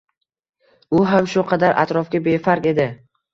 u 0.99 1.03
ham 1.11 1.27
shu 1.33 1.43
qadar 1.51 1.77
atrofga 1.83 2.23
befark 2.31 2.67
edi. 2.73 2.89